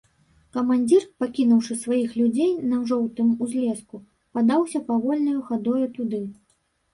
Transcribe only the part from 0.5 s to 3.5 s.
Камандзір, пакінуўшы сваіх людзей на жоўтым